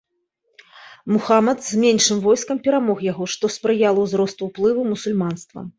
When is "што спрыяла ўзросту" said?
3.39-4.41